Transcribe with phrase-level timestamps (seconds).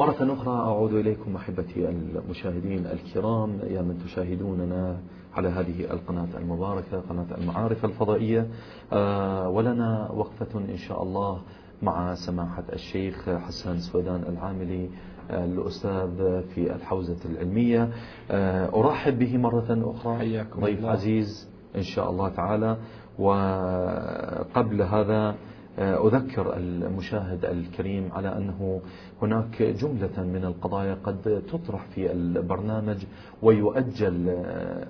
[0.00, 4.98] مرة أخرى أعود إليكم أحبتي المشاهدين الكرام يا من تشاهدوننا
[5.34, 8.48] على هذه القناة المباركة قناة المعارف الفضائية.
[8.92, 11.40] آه، ولنا وقفة إن شاء الله
[11.82, 14.90] مع سماحة الشيخ حسان سودان العاملي
[15.30, 17.88] آه، الأستاذ في الحوزة العلمية.
[18.30, 20.26] آه، أرحب به مرة أخرى.
[20.60, 22.76] ضيف عزيز إن شاء الله تعالى.
[23.18, 25.34] وقبل هذا
[25.80, 28.80] أذكر المشاهد الكريم على أنه
[29.22, 32.96] هناك جملة من القضايا قد تطرح في البرنامج
[33.42, 34.28] ويؤجل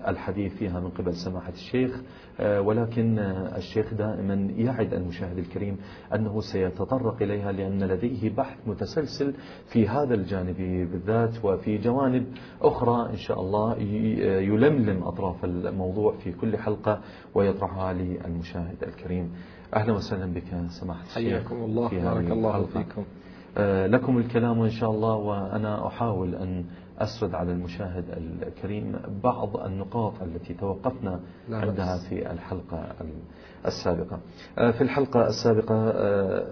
[0.08, 2.00] الحديث فيها من قبل سماحة الشيخ
[2.40, 3.18] ولكن
[3.56, 5.76] الشيخ دائما يعد المشاهد الكريم
[6.14, 9.34] أنه سيتطرق إليها لأن لديه بحث متسلسل
[9.72, 10.56] في هذا الجانب
[10.92, 12.26] بالذات وفي جوانب
[12.62, 13.76] أخرى إن شاء الله
[14.40, 17.00] يلملم أطراف الموضوع في كل حلقة
[17.34, 19.32] ويطرحها للمشاهد الكريم.
[19.74, 23.04] أهلا وسهلا بك سماحة الشيخ حياكم الله بارك الله فيكم.
[23.58, 26.64] آه، لكم الكلام إن شاء الله وأنا أحاول أن
[27.00, 28.04] أسرد على المشاهد
[28.42, 32.86] الكريم بعض النقاط التي توقفنا عندها في الحلقة
[33.66, 34.18] السابقة.
[34.58, 36.44] آه، في الحلقة السابقة آه،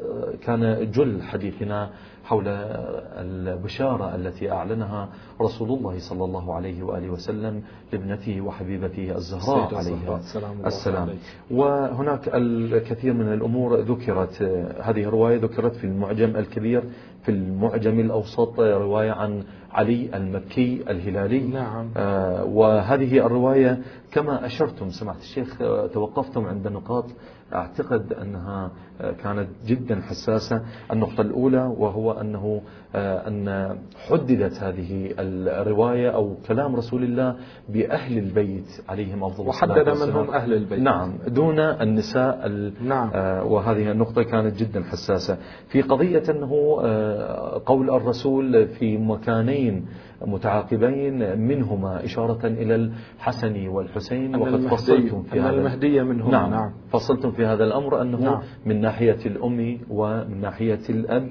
[0.43, 1.91] كان جل حديثنا
[2.25, 5.09] حول البشارة التي أعلنها
[5.41, 11.09] رسول الله صلى الله عليه وآله وسلم لابنته وحبيبته الزهراء عليها السلام, السلام.
[11.51, 14.43] وهناك الكثير من الأمور ذكرت
[14.83, 16.83] هذه الرواية ذكرت في المعجم الكبير
[17.29, 21.91] في المعجم الأوسط رواية عن علي المكي الهلالي نعم.
[21.97, 25.59] آه، وهذه الرواية كما أشرتم سمعت الشيخ
[25.93, 27.05] توقفتم عند نقاط
[27.55, 30.63] أعتقد أنها كانت جدا حساسة.
[30.93, 32.63] النقطة الأولى وهو أنه
[32.95, 37.37] آه، أن حددت هذه الرواية أو كلام رسول الله
[37.69, 40.79] بأهل البيت عليهم أفضل الصلاة وحدد من هم أهل البيت.
[40.81, 42.49] نعم دون النساء
[42.83, 43.11] نعم.
[43.15, 45.39] آه، وهذه النقطة كانت جدا حساسة.
[45.69, 49.87] في قضية أنه آه، قول الرسول في مكانين
[50.27, 56.73] متعاقبين منهما إشارة إلى الحسن والحسين وقد فصلتم في هذا المهدية منهم نعم, نعم.
[56.91, 58.41] فصلتم في هذا الأمر أنه نعم.
[58.67, 61.29] من ناحية الأم ومن ناحية الأب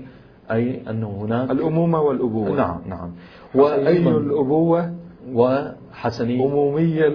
[0.51, 2.55] أي أنه هناك الأمومة والأبوة.
[2.55, 3.11] نعم نعم.
[3.55, 4.95] وأيضا الأبوة.
[5.33, 7.13] وحسني أمومية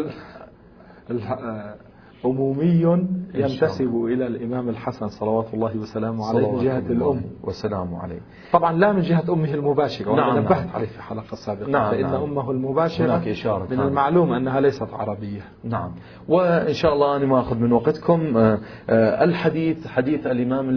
[2.24, 7.22] أمومي ينتسب إلى الإمام الحسن صلوات الله وسلامه عليه من جهة الأم.
[7.44, 8.20] وسلامه عليه.
[8.52, 10.74] طبعا لا من جهة أمه المباشرة نعم نبهت نعم.
[10.74, 12.22] عليه في الحلقة السابقة نعم فإن نعم.
[12.22, 15.42] أمه المباشرة هناك إشارة من المعلوم أنها ليست عربية.
[15.64, 15.92] نعم.
[16.28, 18.36] وإن شاء الله أنا ما أخذ من وقتكم.
[18.36, 18.58] آه،
[18.90, 20.68] آه، الحديث حديث الإمام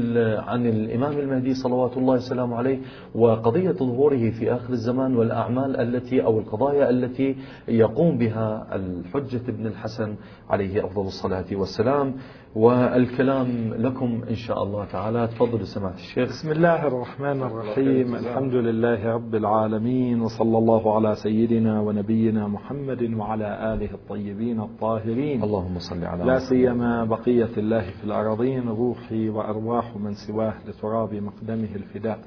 [0.50, 2.80] عن الإمام المهدي صلوات الله وسلامه عليه
[3.16, 7.36] وقضية ظهوره في آخر الزمان والأعمال التي أو القضايا التي
[7.68, 10.16] يقوم بها الحجة ابن الحسن
[10.50, 12.16] عليه أفضل الصلاة والسلام.
[12.56, 15.28] والكلام لكم إن شاء الله تعالى.
[15.28, 16.30] تفضل سماحة الشيخ.
[16.30, 18.16] بسم الله الرحمن الرحيم.
[18.16, 25.44] الحمد لله رب العالمين وصلى الله على سيدنا ونبينا محمد وعلى آله الطيبين الطاهرين.
[25.44, 31.76] اللهم صل على لا سيما بقية الله في الأراضين روحي وأرواح من سواه لتراب مقدمه
[31.76, 32.20] الفداء.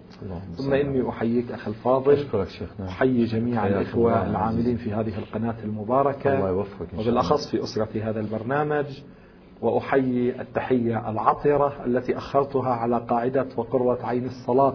[0.56, 2.12] ثم إني أحييك أخي الفاضل.
[2.12, 2.88] أشكرك شيخنا.
[2.88, 6.34] أحيي جميع الإخوة العاملين في هذه القناة المباركة.
[6.34, 8.86] الله يوفقك وبالأخص في أسرة هذا البرنامج.
[9.62, 14.74] وأحيي التحية العطرة التي أخرتها على قاعدة وقرة عين الصلاة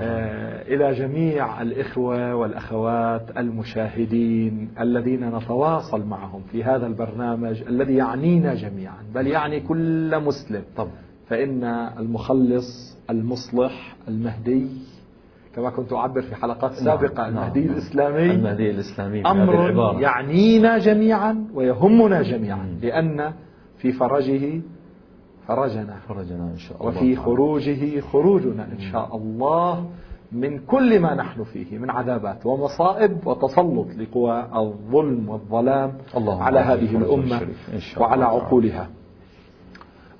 [0.00, 9.02] آه إلى جميع الإخوة والأخوات المشاهدين الذين نتواصل معهم في هذا البرنامج الذي يعنينا جميعا
[9.14, 10.62] بل يعني كل مسلم.
[10.76, 10.88] طب
[11.28, 11.64] فإن
[11.98, 14.66] المخلص المصلح المهدي
[15.56, 17.72] كما كنت أعبر في حلقات نعم، سابقة نعم المهدي نعم.
[17.72, 23.32] الإسلامي المهدي الإسلامي أمر يعنينا جميعا ويهمنا جميعا لأن
[23.78, 24.60] في فرجه
[25.46, 25.96] فرجنا.
[26.08, 26.96] فرجنا إن شاء الله.
[26.96, 29.90] وفي خروجه خروجنا إن شاء الله
[30.32, 36.96] من كل ما نحن فيه من عذابات ومصائب وتسلط لقوى الظلم والظلام الله على هذه
[36.96, 37.48] الأمة
[37.98, 38.88] وعلى عقولها.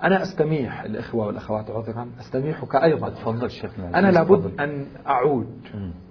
[0.02, 3.08] أنا أستميح الإخوة والأخوات عذرا أستميحك أيضا.
[3.08, 5.46] تفضل شيخنا أنا لابد أن أعود.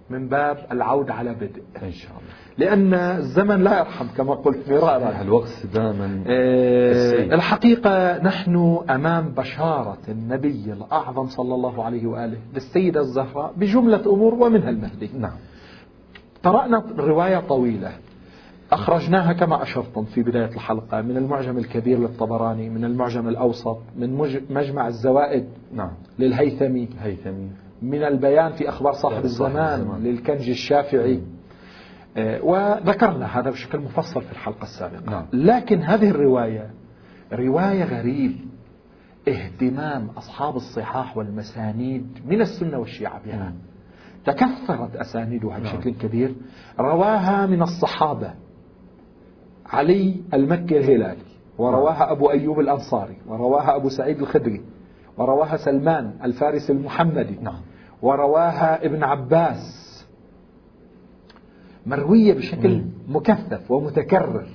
[0.09, 1.63] من باب العود على بدء.
[1.83, 2.35] إن شاء الله.
[2.57, 5.21] لأن الزمن لا يرحم كما قلت مرارا.
[5.21, 13.53] الوقت دائما آه الحقيقة نحن أمام بشارة النبي الأعظم صلى الله عليه وآله للسيدة الزهراء
[13.57, 15.09] بجملة أمور ومنها المهدي.
[15.19, 15.38] نعم.
[16.44, 17.91] قرأنا رواية طويلة.
[18.71, 24.18] أخرجناها كما أشرتم في بداية الحلقة من المعجم الكبير للطبراني من المعجم الأوسط من
[24.50, 25.91] مجمع الزوائد نعم.
[26.19, 26.89] للهيثمي.
[27.01, 27.50] هيثمي.
[27.85, 31.21] من البيان في أخبار صاحب الزمان, للكنج الشافعي.
[32.17, 35.11] آه، وذكرنا هذا بشكل مفصل في الحلقة السابقة.
[35.11, 35.25] نعم.
[35.33, 36.69] لكن هذه الرواية
[37.33, 38.35] رواية غريب.
[39.27, 43.53] اهتمام أصحاب الصحاح والمسانيد من السنة والشيعة بها.
[44.25, 45.99] تكثرت أسانيدها بشكل نعم.
[45.99, 46.35] كبير.
[46.79, 48.33] رواها من الصحابة.
[49.65, 51.21] علي المكي الهلالي.
[51.57, 53.17] ورواها أبو أيوب الأنصاري.
[53.27, 54.61] ورواها أبو سعيد الخدري.
[55.17, 57.37] ورواها سلمان الفارس المحمدي.
[57.41, 57.61] نعم.
[58.06, 59.86] ورواها ابن عباس
[61.86, 64.46] مروية بشكل مكثف ومتكرر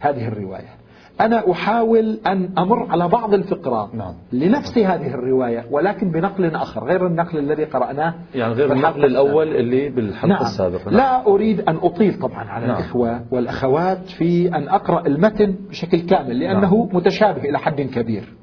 [0.00, 0.78] هذه الرواية
[1.20, 4.14] أنا أحاول أن أمر على بعض الفقرات نعم.
[4.32, 9.88] لنفس هذه الرواية ولكن بنقل آخر غير النقل الذي قرأناه يعني غير النقل الأول اللي
[9.88, 10.42] بالحلقة نعم.
[10.42, 10.94] السابقة نعم.
[10.94, 12.76] لا أريد أن أطيل طبعا على نعم.
[12.76, 16.96] الإخوة والأخوات في أن أقرأ المتن بشكل كامل لأنه نعم.
[16.96, 18.37] متشابه إلى حد كبير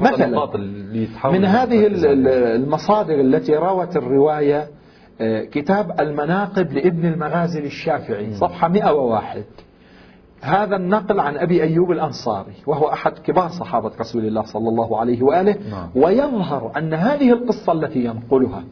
[0.00, 0.48] مثلا
[1.24, 1.86] من هذه
[2.56, 4.68] المصادر التي روت الرواية
[5.20, 9.44] آه، كتاب المناقب لابن المغازل الشافعي صفحة 101
[10.40, 15.22] هذا النقل عن أبي أيوب الأنصاري وهو أحد كبار صحابة رسول الله صلى الله عليه
[15.22, 15.90] وآله نعم.
[15.94, 18.64] ويظهر أن هذه القصة التي ينقلها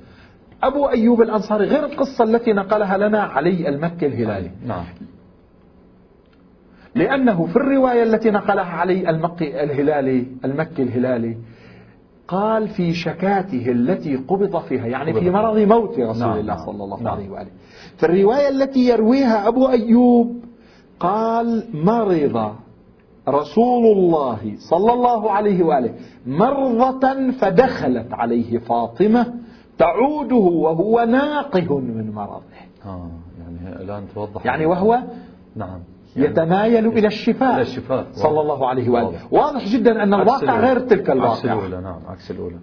[0.62, 4.84] أبو أيوب الأنصاري غير القصة التي نقلها لنا علي المكي الهلالي نعم.
[6.94, 11.36] لأنه في الرواية التي نقلها علي المكي الهلالي المكي الهلالي
[12.28, 16.38] قال في شكاته التي قبض فيها يعني في مرض موت رسول نعم.
[16.38, 16.66] الله نعم.
[16.66, 17.14] صلى الله نعم.
[17.14, 17.50] عليه وآله
[17.96, 20.36] في الرواية التي يرويها أبو أيوب
[21.00, 22.54] قال مرض
[23.28, 25.94] رسول الله صلى الله عليه وآله
[26.26, 29.34] مرضة فدخلت عليه فاطمة
[29.78, 32.42] تعوده وهو ناقه من مرضه
[32.84, 34.98] آه يعني الآن توضح يعني وهو
[35.56, 35.80] نعم
[36.16, 38.06] يعني يتمايل إلى الشفاء, إلى الشفاء.
[38.12, 39.18] صلى الله عليه وآله.
[39.30, 41.32] واضح, جدا أن الواقع غير تلك الواقع.
[41.32, 42.56] عكس الأولى نعم عكس الأولى.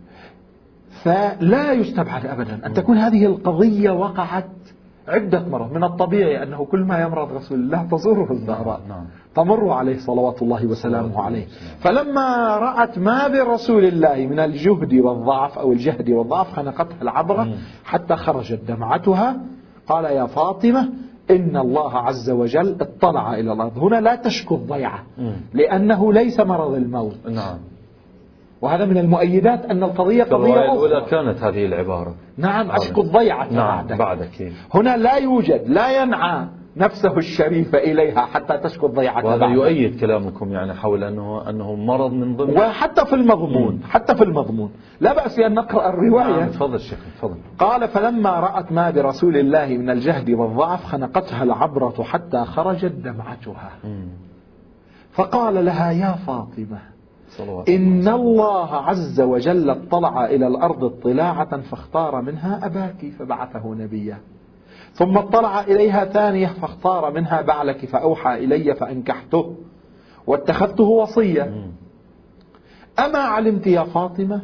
[1.04, 4.50] فلا يستبعد أبدا أن تكون هذه القضية وقعت
[5.08, 5.72] عدة مرات.
[5.72, 8.82] من الطبيعي أنه كل ما يمرض رسول الله تزوره الزهراء.
[8.90, 9.06] نعم.
[9.36, 11.48] تمر عليه صلوات الله وسلامه عليه.
[11.80, 17.48] فلما رأت ما برسول الله من الجهد والضعف أو الجهد والضعف خنقتها العبرة
[17.86, 19.38] حتى خرجت دمعتها
[19.88, 20.90] قال يا فاطمة
[21.32, 23.78] إن الله عز وجل اطلع إلى الأرض.
[23.78, 25.04] هنا لا تشكو الضيعة
[25.54, 27.18] لأنه ليس مرض الموت.
[27.30, 27.58] نعم.
[28.62, 30.66] وهذا من المؤيدات أن القضية قضية أخرى.
[30.66, 32.16] الأولى كانت هذه العبارة.
[32.38, 34.54] نعم أشكو الضيعة نعم بعدك, بعدك.
[34.74, 36.46] هنا لا يوجد لا ينعى
[36.78, 39.54] نفسه الشريف إليها حتى تشكو الضيعة وهذا بعدك.
[39.56, 43.84] يؤيد كلامكم يعني حول أنه أنه مرض من ضمن وحتى في المضمون مم.
[43.84, 44.72] حتى في المضمون
[45.02, 49.68] لا بأس أن نقرأ الرواية نعم تفضل شيخ تفضل قال فلما رأت ما برسول الله
[49.68, 53.72] من الجهد والضعف خنقتها العبرة حتى خرجت دمعتها.
[55.12, 56.80] فقال لها يا فاطمة
[57.70, 64.18] إن الله عز وجل اطلع إلى الأرض اطلاعة فاختار منها أباك فبعثه نبيا
[64.98, 69.56] ثم اطلع إليها ثانية فاختار منها بعلك فأوحى إلي فأنكحته
[70.28, 71.72] واتخذته وصيا
[73.00, 74.42] أما علمت يا فاطمة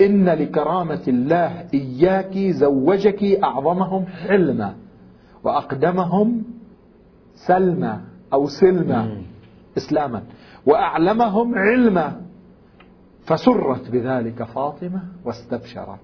[0.00, 4.74] إن لكرامة الله إياك زوجك أعظمهم حلما
[5.44, 6.42] وأقدمهم
[7.34, 8.00] سلما
[8.32, 9.16] أو سلما
[9.76, 10.22] إسلاما
[10.66, 12.20] وأعلمهم علما.
[13.28, 15.98] فسرت بذلك فاطمة واستبشرت.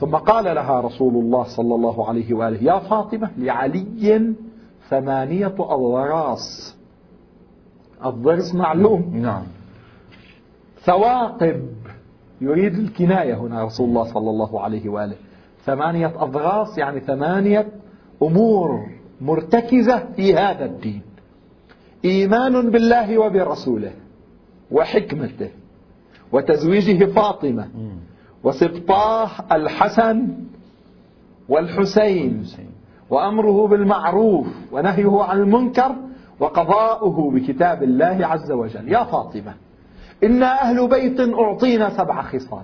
[0.00, 4.34] ثم قال لها رسول الله صلى الله عليه وآله يا فاطمة لعلي
[4.88, 6.76] ثمانية أضراس
[8.04, 9.16] الضرس معلوم.
[9.16, 9.42] نعم.
[10.80, 11.68] ثواقب.
[12.40, 15.16] يريد الكناية هنا رسول الله صلى الله عليه وآله.
[15.64, 17.68] ثمانية أضراس يعني ثمانية
[18.22, 18.86] أمور
[19.20, 21.02] مرتكزة في هذا الدين.
[22.04, 23.92] إيمان بالله وبرسوله
[24.70, 25.50] وحكمته.
[26.32, 27.68] وتزويجه فاطمة.
[28.44, 30.28] وسبطاه الحسن
[31.48, 32.44] والحسين.
[33.10, 35.96] وأمره بالمعروف ونهيه عن المنكر
[36.40, 38.88] وقضاؤه بكتاب الله عز وجل.
[38.88, 39.54] يا فاطمة
[40.24, 42.62] إنا أهل بيت أعطينا سبع خصال.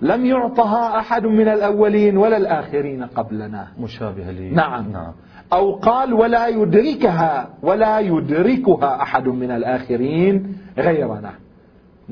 [0.00, 3.66] لم يعطها أحد من الأولين ولا الآخرين قبلنا.
[3.80, 4.50] مشابهة لي.
[4.50, 5.12] نعم, نعم.
[5.52, 11.30] أو قال ولا يدركها ولا يدركها أحد من الآخرين غيرنا.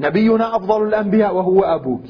[0.01, 2.03] نبينا أفضل الأنبياء وهو أبوك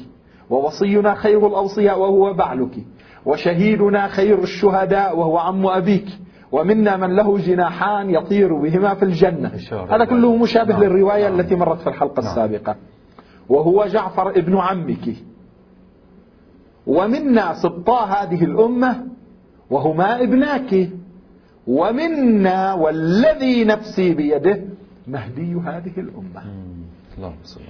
[0.49, 2.85] ووصينا خير الأوصياء وهو بعلك
[3.25, 6.07] وشهيدنا خير الشهداء وهو عم أبيك
[6.51, 9.51] ومنا من له جناحان يطير بهما في الجنة.
[9.89, 10.83] هذا كله مشابه نعم.
[10.83, 11.39] للرواية نعم.
[11.39, 12.31] التي مرت في الحلقة نعم.
[12.31, 12.75] السابقة.
[13.49, 15.15] وهو جعفر ابن عمك.
[16.87, 19.07] ومنا سبطا هذه الأمة
[19.69, 20.89] وهما ابناك.
[21.67, 24.61] ومنا والذي نفسي بيده
[25.07, 26.43] مهدي هذه الأمة.
[27.17, 27.61] اللهم صل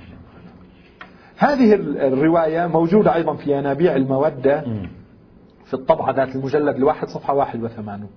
[1.37, 1.73] هذه
[2.07, 4.61] الرواية موجودة أيضا في ينابيع المودة
[5.65, 8.09] في الطبعة ذات المجلد الواحد صفحة واحد وثمانون.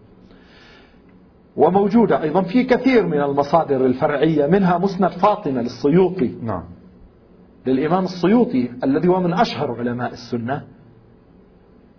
[1.57, 6.35] وموجودة أيضا في كثير من المصادر الفرعية منها مسند فاطمة للسيوطي.
[6.43, 6.65] نعم.
[7.67, 10.65] للإمام السيوطي الذي هو من أشهر علماء السنة.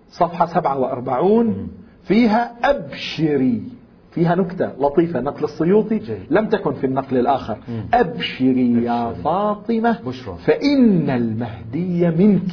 [0.10, 1.68] صفحة 47
[2.04, 3.64] فيها أبشري.
[4.16, 7.58] فيها نكتة لطيفة نقل السيوطي لم تكن في النقل الآخر.
[7.94, 9.94] أبشري يا فاطمة
[10.36, 12.52] فإن المهدي منك.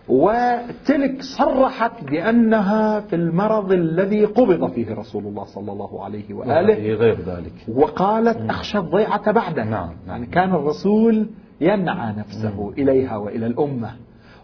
[0.09, 6.93] وتلك صرحت بأنها في المرض الذي قبض فيه رسول الله صلى الله عليه وآله.
[6.93, 7.53] غير ذلك.
[7.75, 9.63] وقالت أخشى الضيعة بعده.
[9.63, 9.71] نعم.
[9.71, 9.91] نعم.
[10.07, 11.29] يعني كان الرسول
[11.61, 12.73] ينعى نفسه.
[12.77, 13.91] إليها وإلى الأمة.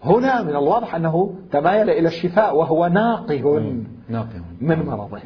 [0.03, 3.60] هنا من الواضح أنه تمايل إلى الشفاء وهو ناقه
[4.62, 5.19] من مرضه.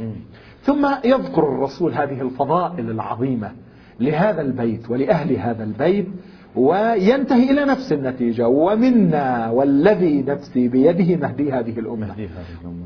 [0.62, 3.51] ثم يذكر الرسول هذه الفضائل العظيمة
[4.00, 6.08] لهذا البيت ولأهل هذا البيت
[6.56, 8.48] وينتهي إلى نفس النتيجة.
[8.48, 12.08] ومنا والذي نفسي بيده مهدي هذه الأمة.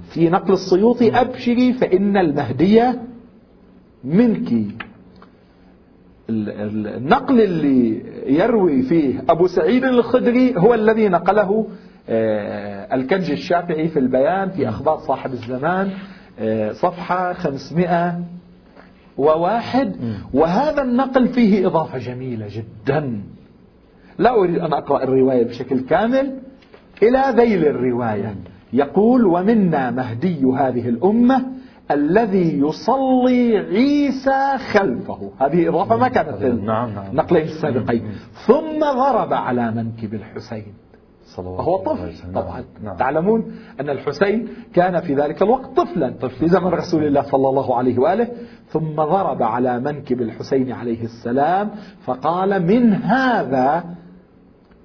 [0.10, 2.82] في نقل السيوطي أبشري فإن المهدي
[4.04, 4.54] منك.
[6.30, 8.04] النقل اللي
[8.40, 11.68] يروي فيه أبو سعيد الخدري هو الذي نقله
[12.10, 15.92] آه، الكنج الشافعي في البيان في أخبار صاحب الزمان
[16.40, 19.96] آه، صفحة 501
[20.34, 23.22] وهذا النقل فيه إضافة جميلة جدا.
[24.18, 26.40] لا أريد أن أقرأ الرواية بشكل كامل
[27.04, 28.36] إلى ذيل الرواية.
[28.74, 31.46] يقول ومنا مهدي هذه الأمة
[31.92, 35.32] الذي يصلي عيسى خلفه.
[35.40, 37.12] هذه إضافة ما كانت في نعم، نعم.
[37.12, 38.04] النقلين السابقين.
[38.48, 40.74] ثم ضرب على منكب الحسين.
[41.38, 42.64] وهو طفل طبعا.
[42.84, 42.98] نعم.
[42.98, 48.00] تعلمون أن الحسين كان في ذلك الوقت طفلا في زمن رسول الله صلى الله عليه
[48.00, 48.28] وآله.
[48.68, 51.70] ثم ضرب على منكب الحسين عليه السلام
[52.06, 53.84] فقال من هذا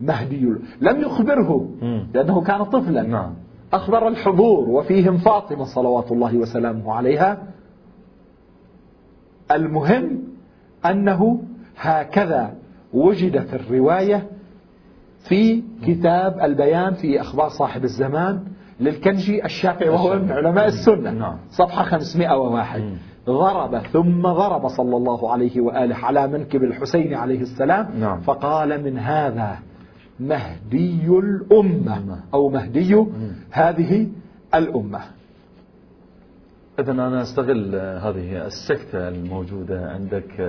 [0.00, 1.68] مهدي لم يخبره
[2.14, 3.02] لأنه كان طفلا.
[3.02, 3.34] نعم.
[3.72, 7.38] أخبر الحضور وفيهم فاطمة صلوات الله وسلامه عليها.
[9.52, 10.22] المهم
[10.86, 11.42] أنه
[11.78, 12.54] هكذا
[12.92, 14.26] وجد في الرواية
[15.28, 18.44] في كتاب البيان في أخبار صاحب الزمان
[18.80, 21.10] للكنجي الشافعي وهو من علماء السنة.
[21.10, 21.36] نعم.
[21.50, 22.82] صفحة 501
[23.26, 27.88] ضرب ثم ضرب صلى الله عليه وآله على منكب الحسين عليه السلام.
[28.00, 28.20] نعم.
[28.20, 29.58] فقال من هذا
[30.20, 33.04] مهدي الأمة أو مهدي
[33.50, 34.08] هذه
[34.54, 35.00] الأمة.
[36.78, 40.40] إذا أنا أستغل هذه السكتة الموجودة عندك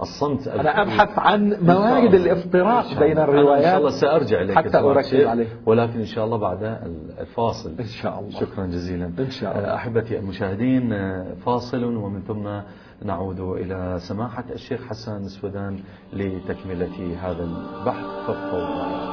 [0.00, 5.14] الصمت أنا أبحث عن موارد الافتراق بين الروايات إن شاء الله سأرجع لك حتى أركز
[5.14, 5.46] عليه.
[5.66, 6.78] ولكن إن شاء الله بعد
[7.20, 7.74] الفاصل.
[7.80, 8.40] إن شاء الله.
[8.40, 9.10] شكرا جزيلا.
[9.18, 9.74] إن شاء الله.
[9.74, 10.94] أحبتي المشاهدين
[11.34, 12.48] فاصل ومن ثم
[13.04, 15.80] نعود إلى سماحة الشيخ حسان السودان
[16.12, 19.04] لتكملة هذا البحث فابقوا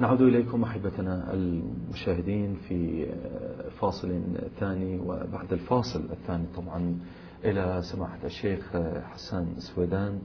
[0.00, 3.06] نعود إليكم أحبتنا المشاهدين في
[3.80, 4.20] فاصل
[4.60, 6.98] ثاني وبعد الفاصل الثاني طبعا
[7.44, 8.76] إلى سماحة الشيخ
[9.12, 10.18] حسان السويدان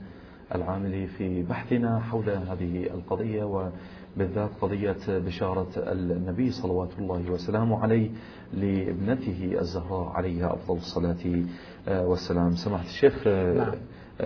[0.56, 3.72] العاملي في بحثنا حول هذه القضية
[4.15, 8.10] وبالذات قضية بشارة النبي صلوات الله وسلامه عليه
[8.53, 11.46] لابنته الزهراء عليها أفضل الصلاة
[11.88, 12.55] والسلام.
[12.55, 13.72] سماحة الشيخ نعم.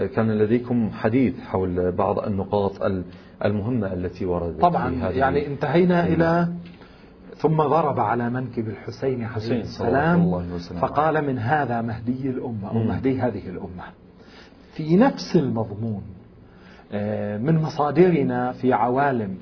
[0.08, 2.72] كان لديكم حديث حول بعض النقاط
[3.46, 6.48] المهمة التي وردت طبعا في هذه يعني انتهينا إلى
[7.38, 13.50] ثم ضرب على منكب الحسين عليه السلام فقال من هذا مهدي الأمة أو مهدي هذه
[13.50, 13.84] الأمة.
[14.74, 16.02] في نفس المضمون
[16.92, 19.38] آه، من مصادرنا في عوالم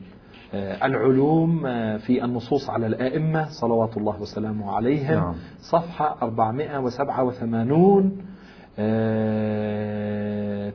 [0.54, 5.36] العلوم آه، في النصوص على الآئمة صلوات الله وسلامه عليهم نعم.
[5.60, 8.12] صفحة 487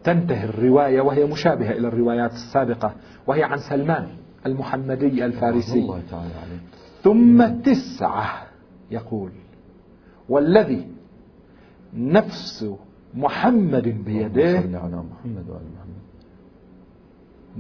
[0.04, 2.94] تنتهي الرواية وهي مشابهة إلى الروايات السابقة
[3.26, 4.08] وهي عن سلمان
[4.46, 6.60] المحمدي الفارسي الله تعالى عليه.
[7.02, 8.46] ثم تسعة
[8.90, 9.30] يقول
[10.28, 10.88] والذي
[11.94, 12.66] نفس
[13.14, 15.79] محمد بيده على محمد وعلى محمد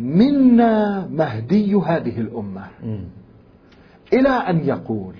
[0.00, 2.66] منا مهدي هذه الأمة.
[4.12, 5.14] إلى أن يقول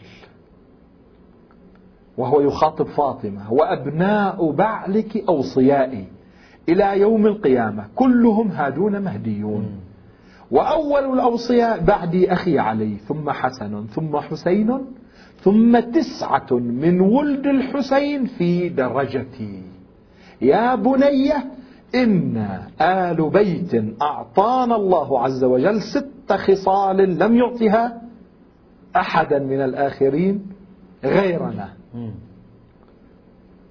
[2.18, 6.04] وهو يخاطب فاطمة وأبناء بعلك أوصيائي
[6.68, 9.80] إلى يوم القيامة كلهم هادون مهديون.
[10.50, 14.78] وأول الأوصياء بعدي أخي علي ثم حسن ثم حسين
[15.40, 19.62] ثم تسعة من ولد الحسين في درجتي.
[20.42, 21.32] يا بني
[21.94, 22.37] إن
[22.80, 28.02] آل بيت أعطانا الله عز وجل ست خصال لم يعطها
[28.97, 30.47] أحدا من الآخرين
[31.04, 31.68] غيرنا.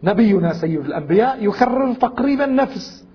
[0.03, 3.05] نبينا سيد الأنبياء يكرر تقريبا نفس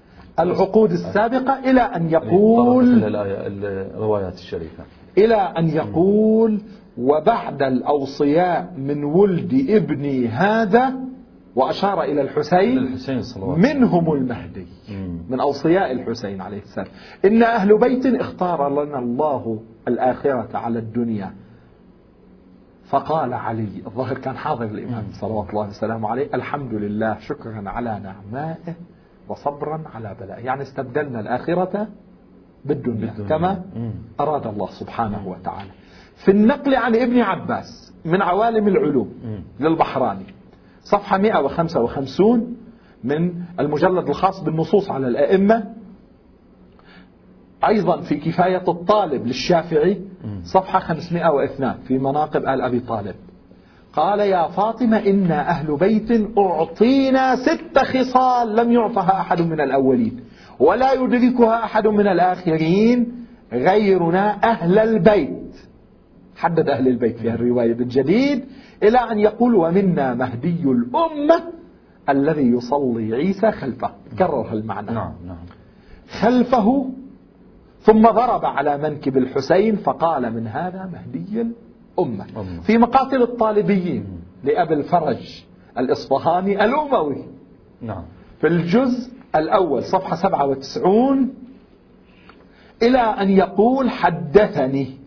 [0.41, 4.85] العقود السابقة إلى أن يقول الروايات الشريفة.
[5.19, 6.61] إلى أن يقول
[6.99, 10.95] وبعد الأوصياء من ولد ابني هذا
[11.57, 13.23] وأشار إلى الحسين, الحسين
[13.57, 14.67] منهم المهدي
[15.29, 16.89] من أوصياء الحسين عليه السلام.
[17.25, 21.35] إن أهل بيت اختار لنا الله الآخرة على الدنيا.
[22.85, 28.75] فقال علي الظاهر كان حاضر الإمام صلوات الله وسلامه عليه الحمد لله شكرا على نعمائه
[29.29, 30.45] وصبرا على بلائه.
[30.45, 31.89] يعني استبدلنا الآخرة
[32.65, 33.29] بالدنيا, بالدنيا.
[33.29, 33.63] كما
[34.21, 35.71] أراد الله سبحانه وتعالى.
[36.17, 39.15] في النقل عن ابن عباس من عوالم العلوم
[39.61, 40.27] للبحراني
[40.85, 42.57] صفحة 155
[43.05, 45.65] من المجلد الخاص بالنصوص على الأئمة.
[47.69, 50.01] أيضا في كفاية الطالب للشافعي
[50.45, 53.15] صفحة 502 في مناقب آل أبي طالب.
[53.93, 60.21] قال يا فاطمة إنا أهل بيت أعطينا ست خصال لم يعطها أحد من الأولين
[60.59, 65.44] ولا يدركها أحد من الآخرين غيرنا أهل البيت.
[66.37, 68.45] حدد أهل البيت في الرواية بالجديد
[68.83, 71.43] إلى أن يقول ومنا مهدي الأمة
[72.09, 73.91] الذي يصلي عيسى خلفه.
[74.19, 75.37] كرر المعنى نعم نعم.
[76.21, 76.91] خلفه
[77.81, 81.47] ثم ضرب على منكب الحسين فقال من هذا مهدي
[81.99, 82.27] الأمة؟
[82.63, 84.07] في مقاتل الطالبيين
[84.45, 85.45] لأبي الفرج
[85.79, 87.25] الإصفهاني الأموي.
[87.83, 88.03] نعم.
[88.41, 91.35] في الجزء الأول صفحة 97
[92.83, 95.04] إلى أن يقول حدثني.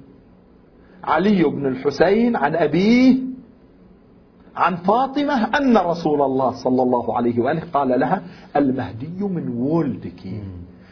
[1.07, 3.17] علي بن الحسين عن أبيه
[4.55, 8.21] عن فاطمة أن رسول الله صلى الله عليه وآله قال لها
[8.55, 10.19] المهدي من ولدك.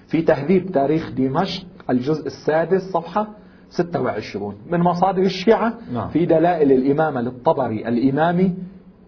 [0.08, 3.28] في تهذيب تاريخ دمشق الجزء السادس صفحة
[3.70, 6.08] 26 من مصادر الشيعة نعم.
[6.10, 8.54] في دلائل الإمامة للطبري الإمامي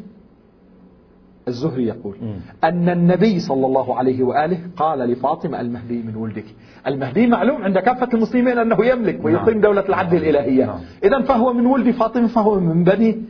[1.50, 2.16] الزهري يقول
[2.64, 6.46] أن النبي صلى الله عليه وآله قال لفاطمة المهدي من ولدك.
[6.88, 9.62] المهدي معلوم عند كافة المسلمين أنه يملك ويقيم نعم.
[9.62, 10.66] دولة العدل الإلهية.
[10.66, 10.80] نعم.
[11.04, 13.22] إذا فهو من ولد فاطمة فهو من بني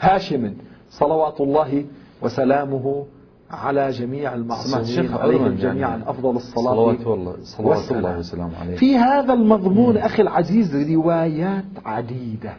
[0.00, 0.54] هاشم.
[0.90, 1.84] صلوات الله
[2.22, 3.04] وسلامه
[3.50, 8.96] على جميع المعصومين عليهم جميعا يعني أفضل الصلاة صلوات الله صلوات الله وسلامه عليه في
[8.96, 10.00] هذا المضمون مم.
[10.00, 12.52] أخي العزيز روايات عديدة.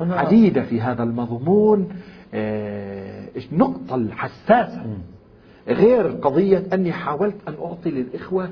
[0.00, 1.88] عديدة في هذا المضمون.
[2.34, 4.82] النقطة الحساسة.
[5.68, 8.50] غير قضية أني حاولت أن أعطي للإخوة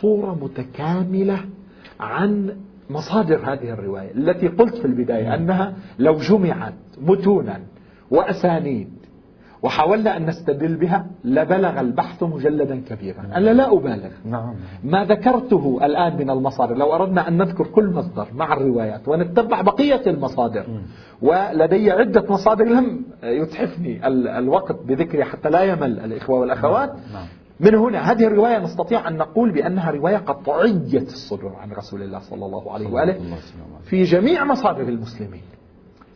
[0.00, 1.44] صورة متكاملة
[2.00, 2.56] عن
[2.90, 7.60] مصادر هذه الرواية التي قلت في البداية أنها لو جمعت متونا
[8.10, 8.88] وأسانيد
[9.62, 14.54] وحاولنا أن نستدل بها لبلغ البحث مجلدا كبيرا أنا لا أبالغ نعم.
[14.84, 20.02] ما ذكرته الآن من المصادر لو أردنا أن نذكر كل مصدر مع الروايات ونتبع بقية
[20.06, 20.66] المصادر
[21.22, 27.12] ولدي عدة مصادر لم يتحفني الوقت بذكرها حتى لا يمل الإخوة والأخوات نعم.
[27.12, 27.26] نعم.
[27.60, 32.46] من هنا هذه الرواية نستطيع أن نقول بأنها رواية قطعية الصدور عن رسول الله صلى
[32.46, 33.36] الله عليه وآله
[33.84, 35.42] في جميع مصادر المسلمين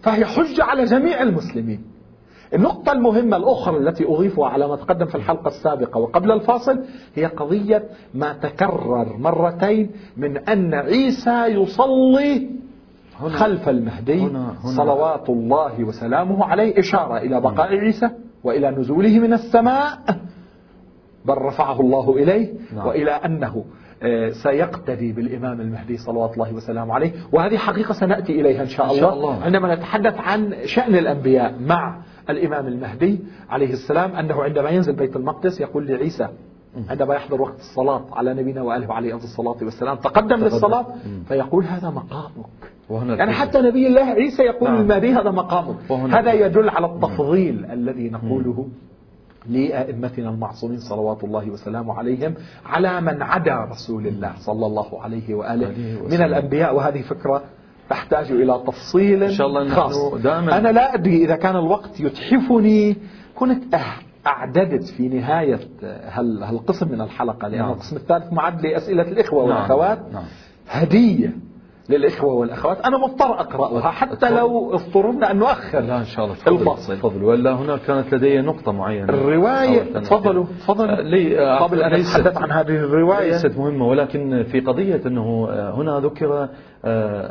[0.03, 1.96] فهي حجة على جميع المسلمين
[2.55, 7.85] النقطة المهمة الأخرى التي أضيفها على ما تقدم في الحلقة السابقة وقبل الفاصل هي قضية
[8.15, 12.51] ما تكرر مرتين من أن عيسى يصلي
[13.29, 18.11] خلف المهدي هنا هنا صلوات الله وسلامه عليه إشارة إلى بقاء عيسى
[18.45, 19.99] وإلى نزوله من السماء
[21.25, 22.87] بل رفعه الله إليه نعم.
[22.87, 23.65] وإلى أنه
[24.03, 29.01] آه، سيقتدي بالإمام المهدي صلوات الله وسلامه عليه وهذه حقيقة سنأتي إليها إن شاء, إن
[29.01, 29.15] شاء.
[29.15, 33.19] الله عندما نتحدث عن شأن الأنبياء مع الإمام المهدي
[33.51, 36.29] عليه السلام أنه عندما ينزل بيت المقدس يقول لعيسى
[36.89, 40.87] عندما يحضر وقت الصلاة على نبينا وآله وعليه الصلاة والسلام تقدم للصلاة
[41.29, 42.47] فيقول هذا مقامك.
[43.19, 44.81] يعني حتى نبي الله عيسى يقول نعم.
[44.81, 45.77] المهدي هذا مقامك.
[46.15, 48.69] هذا يدل على التفضيل الذي نقوله
[49.51, 52.35] لأئمتنا المعصومين صلوات الله وسلامه عليهم
[52.67, 55.69] على من عدا رسول الله صلى الله عليه وآله
[56.11, 56.75] من الأنبياء.
[56.77, 57.43] وهذه فكرة
[57.91, 60.15] تحتاج إلى تفصيل إن شاء الله خاص.
[60.15, 62.97] دائما أنا لا أدري إذا كان الوقت يتحفني.
[63.35, 63.75] كنت
[64.27, 65.61] أعددت في نهاية
[66.43, 67.71] هالقسم من الحلقة لأن نعم.
[67.71, 69.57] القسم الثالث معد لأسئلة الإخوة نعم.
[69.57, 69.99] والأخوات.
[70.13, 70.25] نعم.
[70.69, 71.33] هدية
[71.89, 72.81] للإخوة والأخوات.
[72.81, 76.37] أنا مضطر أقرأها حتى لو اضطررنا أن نؤخر لا إن شاء الله.
[76.37, 77.25] تفضل تفضل.
[77.25, 79.05] ولا هنا كانت لدي نقطة معينة.
[79.05, 80.99] الرواية تفضلوا تفضلوا.
[80.99, 83.33] آه، لي آه، قبل أن أتحدث عن هذه الرواية.
[83.33, 86.49] ليست مهمة ولكن في قضية أنه هنا ذكر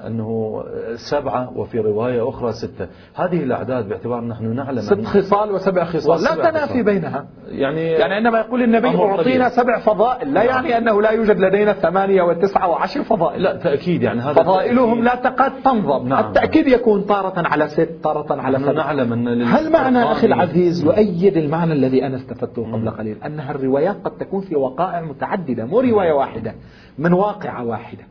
[0.08, 0.64] أنه
[0.96, 2.88] سبعة وفي رواية أخرى ستة.
[3.16, 6.24] هذه الأعداد باعتبار نحن نعلم ست خصال وسبع خصال.
[6.24, 7.26] لا تنافي بينها.
[7.48, 10.34] يعني يعني عندما يقول النبي أعطينا سبع فضائل.
[10.34, 10.66] لا نعم.
[10.66, 13.44] يعني أنه لا يوجد لدينا ثمانية وتسعة وعشر فضائل.
[13.44, 16.26] لا تأكيد يعني هذا فضائلهم لا تكاد تنضب نعم.
[16.26, 18.72] التأكيد يكون طارة على ست طارة على سبع.
[18.72, 23.96] نعلم أن هل معنى أخي العزيز يؤيد المعنى الذي أنا استفدته قبل قليل؟ أنها الروايات
[24.06, 26.56] قد تكون في وقائع متعددة مو رواية واحدة
[26.98, 28.04] من واقعة واحدة.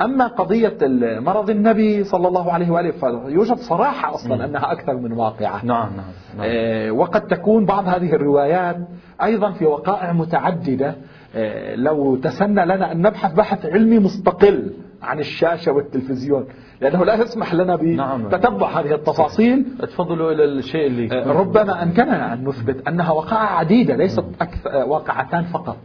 [0.00, 0.78] أما قضية
[1.20, 5.64] مرض النبي صلى الله عليه وآله فيوجد صراحة أصلا أنها أكثر من واقعة.
[5.64, 6.46] نعم نعم, نعم.
[6.48, 8.76] آه وقد تكون بعض هذه الروايات
[9.22, 10.94] أيضا في وقائع متعددة.
[11.34, 16.44] آه لو تسنى لنا أن نبحث بحث علمي مستقل عن الشاشة والتلفزيون
[16.80, 18.78] لأنه لا يسمح لنا بتتبع نعم.
[18.78, 19.64] هذه التفاصيل.
[19.82, 25.44] تفضلوا إلى الشيء اللي آه، ربما أمكننا أن نثبت أنها وقائع عديدة ليست أكثر واقعتان
[25.44, 25.76] فقط.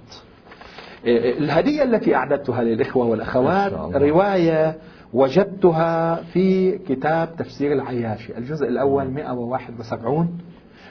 [1.08, 4.78] الهدية التي أعددتها للإخوة والأخوات رواية
[5.14, 8.38] وجدتها في كتاب تفسير العياشي.
[8.38, 10.38] الجزء الأول 171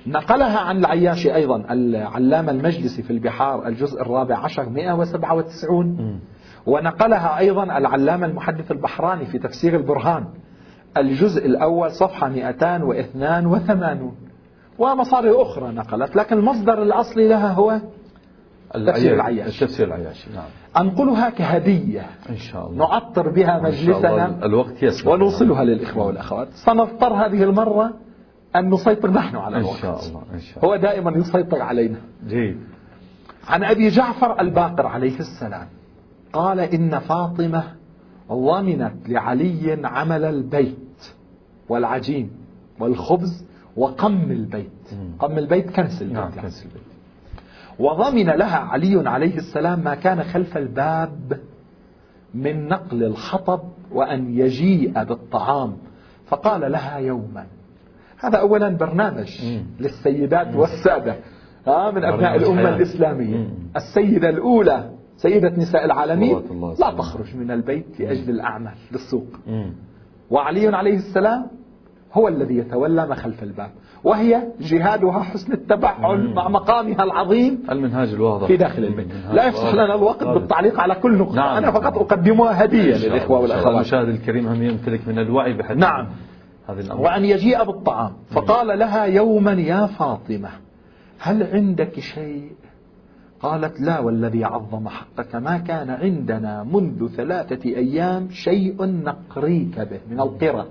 [0.07, 6.21] نقلها عن العياشي أيضا العلامة المجلسي في البحار الجزء الرابع عشر 197
[6.67, 10.25] ونقلها أيضا العلامة المحدث البحراني في تفسير البرهان.
[10.97, 14.13] الجزء الأول صفحة 282
[14.79, 17.81] ومصادر أخرى نقلت لكن المصدر الأصلي لها هو
[18.75, 20.45] تفسير العياشي تفسير العياشي نعم.
[20.77, 22.07] أنقلها كهدية.
[22.31, 22.79] إن شاء الله.
[22.79, 24.45] نعطر بها مجلسنا.
[24.45, 25.13] الوقت يسمح.
[25.13, 26.49] ونوصلها للإخوة والأخوات.
[26.53, 27.95] سنضطر هذه المرة
[28.57, 29.75] أن نسيطر نحن على الوقت.
[29.75, 30.69] إن شاء الله إن شاء الله.
[30.69, 31.99] هو دائما يسيطر علينا.
[32.29, 32.61] جيد.
[33.49, 35.69] عن أبي جعفر الباقر عليه السلام.
[36.33, 37.65] قال إن فاطمة
[38.33, 41.13] ضمنت لعلي عمل البيت
[41.69, 42.31] والعجين
[42.81, 43.45] والخبز
[43.77, 44.71] وقم البيت.
[45.19, 46.96] قم البيت كنس البيت نعم كنس البيت.
[47.79, 51.41] وضمن لها علي عليه السلام ما كان خلف الباب
[52.35, 53.61] من نقل الحطب
[53.93, 55.77] وأن يجيء بالطعام.
[56.27, 57.47] فقال لها يوما.
[58.19, 59.43] هذا أولا برنامج
[59.81, 61.17] للسيدات والسادة
[61.67, 63.49] من أبناء الأمة الإسلامية.
[63.77, 66.37] السيدة الأولى سيدة نساء العالمين
[66.81, 69.27] لا تخرج من البيت لأجل الأعمال للسوق.
[70.31, 71.47] وعلي عليه السلام
[72.13, 73.71] هو الذي يتولى ما خلف الباب.
[74.07, 78.47] وهي جهادها حسن التبعل مع مقامها العظيم المنهاج الواضح.
[78.47, 79.07] في داخل البيت.
[79.33, 81.37] لا يفسح لنا الوقت بالتعليق على كل نقطة.
[81.37, 81.57] نعم.
[81.57, 83.75] أنا فقط أقدمها هدية للإخوة والأخوات.
[83.75, 86.07] المشاهد الكريم هم يمتلك من الوعي بحد نعم.
[86.69, 87.01] هذه الأمر.
[87.01, 88.13] وأن يجيء بالطعام.
[88.31, 90.51] فقال لها يوما يا فاطمة
[91.19, 92.51] هل عندك شيء؟
[93.41, 100.21] قالت لا والذي عظم حقك ما كان عندنا منذ ثلاثة أيام شيء نقريك به من
[100.21, 100.67] القرى.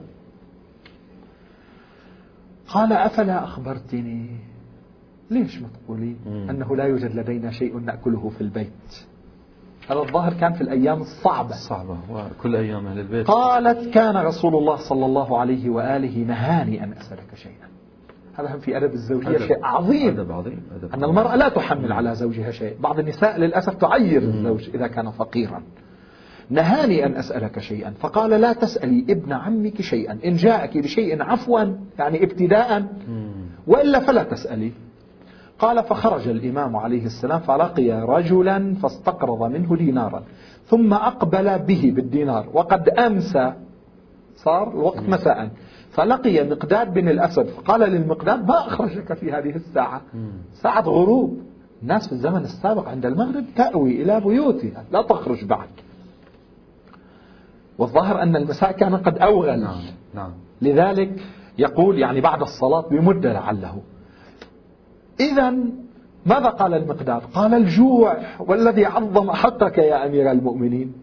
[2.70, 4.30] قال أفلا أخبرتني؟
[5.30, 9.06] ليش ما تقولي أنه لا يوجد لدينا شيء نأكله في البيت.
[9.90, 11.50] هذا الظاهر كان في الأيام الصعبة.
[11.50, 13.28] الصعبة وكل أيام أهل البيت.
[13.28, 17.68] قالت كان رسول الله صلى الله عليه وآله نهاني أن أسألك شيئا.
[18.36, 19.48] هذا هم في أدب الزوجية أدب.
[19.48, 20.20] شيء عظيم.
[20.20, 22.78] أدب عظيم أدب أن المرأة لا تحمل على زوجها شيء.
[22.80, 25.64] بعض النساء للأسف تعير الزوج إذا كان فقيرا.
[26.50, 27.94] نهاني أن أسألك شيئا.
[28.00, 30.20] فقال لا تسألي ابن عمك شيئا.
[30.26, 31.62] إن جاءك بشيء عفوا
[32.00, 32.86] يعني ابتداء
[33.68, 34.72] وإلا فلا تسألي.
[35.60, 40.24] قال فخرج الإمام عليه السلام فلقي رجلا فاستقرض منه دينارا.
[40.66, 42.50] ثم أقبل به بالدينار.
[42.54, 43.54] وقد أمسى.
[44.36, 45.50] صار الوقت مساء.
[45.92, 47.46] فلقي مقداد بن الأسد.
[47.46, 50.02] فقال للمقداد ما أخرجك في هذه الساعة؟
[50.54, 51.40] ساعة غروب.
[51.82, 54.84] الناس في الزمن السابق عند المغرب تأوي إلى بيوتها.
[54.92, 55.68] لا تخرج بعد.
[57.78, 59.60] والظاهر أن المساء كان قد أوغل.
[59.60, 59.82] نعم.
[60.14, 60.32] نعم.
[60.62, 61.22] لذلك
[61.58, 63.82] يقول يعني بعد الصلاة بمدة لعله.
[65.20, 65.54] إذا
[66.26, 70.94] ماذا قال المقداد قال الجوع والذي عظم حقك يا أمير المؤمنين.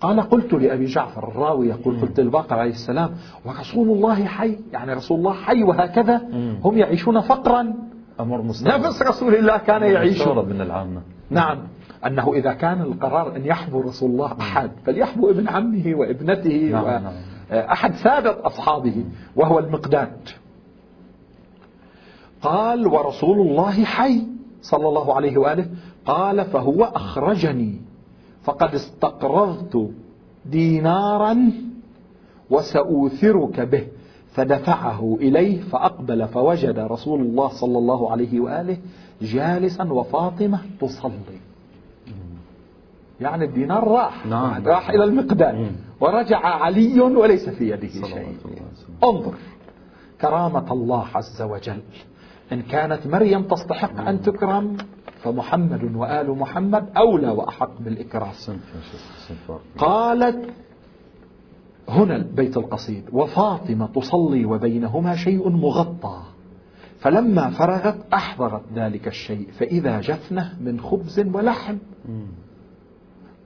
[0.00, 3.10] قال قلت لأبي جعفر الراوي يقول قلت الباقر عليه السلام
[3.44, 6.20] ورسول الله حي يعني رسول الله حي وهكذا
[6.64, 7.74] هم يعيشون فقرا.
[8.20, 11.00] أمر مستغرب نفس رسول الله كان يعيش من العامة.
[11.30, 11.58] نعم.
[12.06, 17.90] أنه إذا كان القرار أن يحبو رسول الله أحد فليحبو ابن عمه وابنته نعم وأحد
[17.90, 18.02] نعم.
[18.02, 19.04] سادة أصحابه
[19.36, 20.28] وهو المقداد.
[22.42, 24.22] قال ورسول الله حي.
[24.62, 25.66] صلى الله عليه وآله.
[26.06, 27.80] قال فهو أخرجني.
[28.44, 29.90] فقد استقرضت
[30.46, 31.36] دينارا
[32.50, 33.86] وسأوثرك به.
[34.36, 38.76] فدفعه إليه فأقبل فوجد رسول الله صلى الله عليه وآله
[39.22, 41.40] جالسا وفاطمة تصلي.
[43.20, 44.26] يعني الدينار راح.
[44.26, 44.68] نعم.
[44.68, 45.70] راح إلى المقدار.
[46.00, 48.36] ورجع علي وليس في يده شيء.
[49.04, 49.34] انظر.
[50.20, 51.80] كرامة الله عز وجل.
[52.52, 54.76] إن كانت مريم تستحق أن تكرم
[55.22, 58.32] فمحمد وآل محمد أولى وأحق بالإكرام.
[59.78, 60.50] قالت
[61.88, 66.22] هنا البيت القصيد وفاطمة تصلي وبينهما شيء مغطى.
[66.98, 71.76] فلما فرغت أحضرت ذلك الشيء فإذا جفنة من خبز ولحم.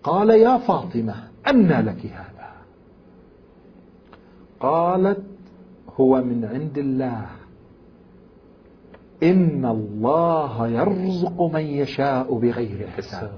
[0.02, 1.14] قال يا فاطمة
[1.48, 2.50] أنى لك هذا.
[4.60, 5.24] قالت
[5.96, 7.26] هو من عند الله.
[9.22, 13.32] إن الله يرزق من يشاء بغير حساب.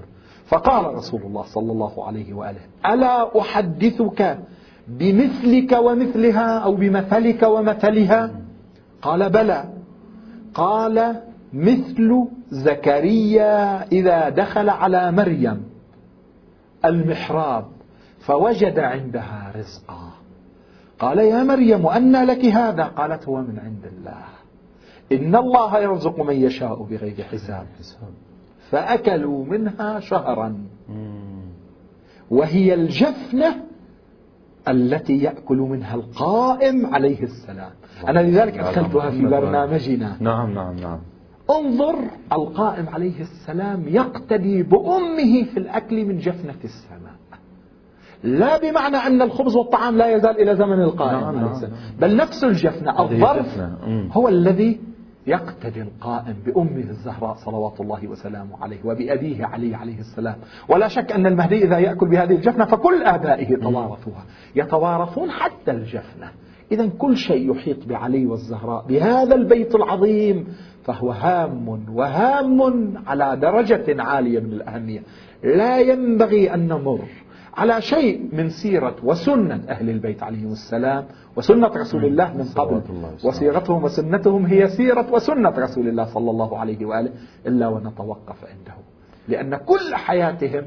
[0.45, 4.39] فقال رسول الله صلى الله عليه وآله ألا أحدثك
[4.87, 8.31] بمثلك ومثلها أو بمثلك ومثلها؟
[9.01, 9.72] قال بلى.
[10.53, 11.21] قال
[11.53, 15.63] مثل زكريا إذا دخل على مريم
[16.85, 17.65] المحراب
[18.19, 20.09] فوجد عندها رزقا.
[20.99, 24.23] قال يا مريم أنى لك هذا؟ قالت هو من عند الله.
[25.11, 27.65] إن الله يرزق من يشاء بغير حساب.
[28.71, 30.57] فأكلوا منها شهرا.
[32.31, 33.63] وهي الجفنة
[34.67, 37.71] التي يأكل منها القائم عليه السلام.
[38.07, 40.17] أنا لذلك أدخلتها في برنامجنا.
[40.19, 40.99] نعم نعم نعم.
[41.49, 41.95] انظر
[42.33, 47.13] القائم عليه السلام يقتدي بأمه في الأكل من جفنة السماء.
[48.23, 51.71] لا بمعنى أن الخبز والطعام لا يزال إلى زمن القائم نعم عليه السلام.
[51.71, 51.99] نعم.
[51.99, 53.61] بل نفس الجفنة الظرف
[54.11, 54.92] هو الذي
[55.27, 60.35] يقتدي القائم بأمه الزهراء صلوات الله وسلامه عليه وبأبيه علي عليه السلام.
[60.69, 66.31] ولا شك أن المهدي إذا يأكل بهذه الجفنة فكل آبائه توارثوها يتوارثون حتى الجفنة.
[66.71, 70.47] إذا كل شيء يحيط بعلي والزهراء بهذا البيت العظيم
[70.83, 75.03] فهو هام وهام على درجة عالية من الأهمية.
[75.43, 76.99] لا ينبغي أن نمر
[77.57, 82.81] على شيء من سيرة وسنة أهل البيت عليهم السلام وسنة رسول الله من قبل.
[83.23, 87.09] وسيرتهم وسنتهم هي سيرة وسنة رسول الله صلى الله عليه وآله
[87.47, 88.73] إلا ونتوقف عنده.
[89.27, 90.63] لأن كل حياتهم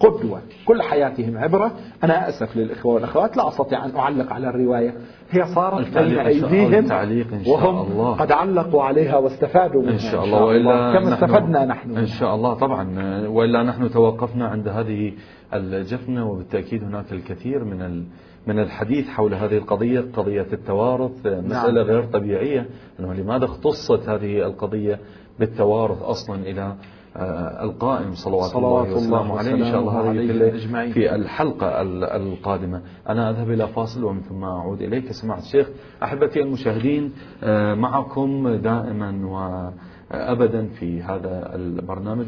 [0.00, 1.72] قدوة كل حياتهم عبرة.
[2.04, 4.94] أنا أسف للإخوة والأخوات لا أستطيع أن أعلق على الرواية.
[5.30, 8.14] هي صارت بين أيديهم وهم الله.
[8.14, 12.54] قد علقوا عليها واستفادوا منها إن شاء الله, وإلا كما استفدنا نحن إن شاء الله
[12.54, 15.12] طبعا وإلا نحن توقفنا عند هذه
[15.54, 18.04] الجفنة وبالتأكيد هناك الكثير من
[18.46, 21.90] من الحديث حول هذه القضية قضية التوارث مسألة نعم.
[21.90, 22.66] غير طبيعية
[23.00, 24.98] أنه لماذا اختصت هذه القضية
[25.38, 26.74] بالتوارث أصلا إلى
[27.16, 29.54] القائم صلوات, صلوات الله وسلامه عليه.
[29.54, 31.82] إن شاء الله هذه في الحلقة
[32.16, 32.82] القادمة.
[33.08, 35.12] أنا أذهب إلى فاصل ومن ثم أعود إليك.
[35.12, 35.70] سماحة الشيخ
[36.02, 42.26] أحبتي المشاهدين آه، معكم دائما وأبدا في هذا البرنامج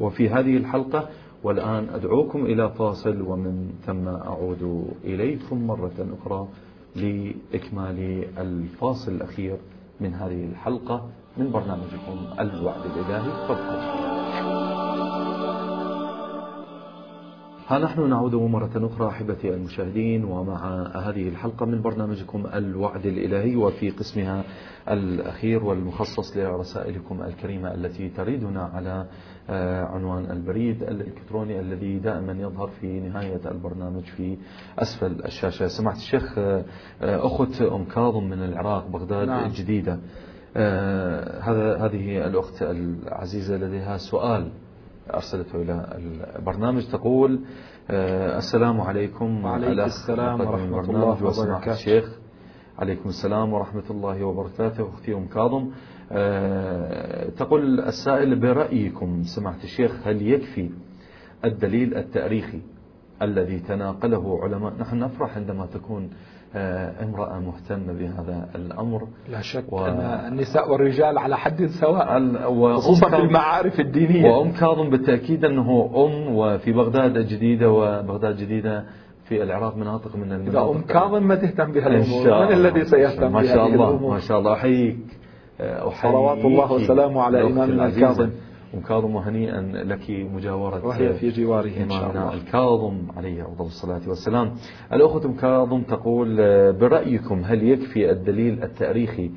[0.00, 1.08] وفي هذه الحلقة.
[1.44, 6.48] والآن أدعوكم إلى فاصل ومن ثم أعود إليكم مرة أخرى
[6.96, 9.56] لإكمال الفاصل الأخير
[10.00, 11.08] من هذه الحلقة.
[11.36, 13.48] من برنامجكم الوعد الإلهي.
[13.48, 14.14] فابقوا
[17.68, 23.90] ها نحن نعود مرة أخرى أحبتي المشاهدين ومع هذه الحلقة من برنامجكم الوعد الإلهي وفي
[23.90, 24.44] قسمها
[24.88, 29.06] الأخير والمخصص لرسائلكم الكريمة التي تريدنا على
[29.50, 34.36] آه، عنوان البريد الإلكتروني الذي دائما يظهر في نهاية البرنامج في
[34.78, 35.66] أسفل الشاشة.
[35.66, 36.64] سمعت الشيخ آه،
[37.02, 39.44] أخت أم كاظم من العراق بغداد نعم.
[39.44, 39.98] الجديدة
[40.56, 44.52] هذا هذه الأخت العزيزة لديها سؤال
[45.14, 45.98] أرسلته إلى
[46.38, 47.40] البرنامج تقول
[47.90, 51.72] السلام عليكم وعليكم السلام ورحمة الله وبركاته.
[51.72, 52.18] الشيخ.
[52.78, 54.88] عليكم السلام ورحمة الله وبركاته.
[54.88, 55.70] أختي أم كاظم
[57.36, 60.70] تقول السائل برأيكم سمعت الشيخ هل يكفي
[61.44, 62.60] الدليل التاريخي
[63.22, 66.08] الذي تناقله علماء؟ نحن نفرح عندما تكون آه،
[67.02, 69.02] امرأة مهتمة بهذا الأمر.
[69.28, 69.86] لا شك و...
[69.86, 70.00] أن
[70.32, 72.20] النساء والرجال على حد سواء
[72.76, 74.30] خصوصا في المعارف الدينية.
[74.30, 78.84] وأم كاظم بالتأكيد أنه أم وفي بغداد الجديدة وبغداد الجديدة
[79.24, 80.70] في العراق مناطق من المناطق.
[80.70, 82.46] إذا أم كاظم ما تهتم بها الأمور.
[82.46, 84.52] من الذي سيهتم ما شاء الله ما شاء الله.
[84.52, 84.98] أحييك
[86.02, 88.30] صلوات الله وسلامه على إمامنا الكاظم.
[88.80, 92.34] كاظم وهنيئا لك مجاورة وهي في جواره إن شاء الله.
[92.34, 94.54] الكاظم عليه أفضل الصلاة والسلام.
[94.92, 96.36] الأخت كاظم تقول
[96.72, 99.30] برأيكم هل يكفي الدليل التاريخي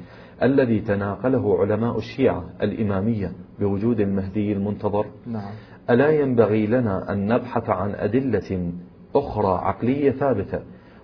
[0.43, 5.51] الذي تناقله علماء الشيعة الإمامية بوجود المهدي المنتظر؟ نعم.
[5.89, 8.71] ألا ينبغي لنا أن نبحث عن أدلة
[9.15, 10.59] أخرى عقلية ثابتة